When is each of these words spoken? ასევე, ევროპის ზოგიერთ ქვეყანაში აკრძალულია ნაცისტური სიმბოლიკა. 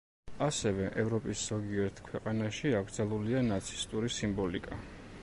ასევე, 0.45 0.87
ევროპის 1.03 1.43
ზოგიერთ 1.51 2.03
ქვეყანაში 2.09 2.75
აკრძალულია 2.81 3.47
ნაცისტური 3.55 4.15
სიმბოლიკა. 4.21 4.85